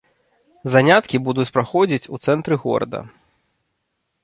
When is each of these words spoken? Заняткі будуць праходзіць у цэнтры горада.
Заняткі 0.75 1.17
будуць 1.27 1.51
праходзіць 1.59 2.09
у 2.17 2.21
цэнтры 2.27 2.55
горада. 2.67 3.05